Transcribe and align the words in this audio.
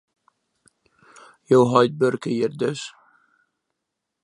Jo 1.51 1.59
heit 1.73 1.93
buorke 1.99 2.31
hjir 2.33 2.53
dus? 2.59 2.81